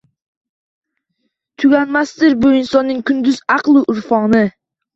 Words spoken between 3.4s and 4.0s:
aqlu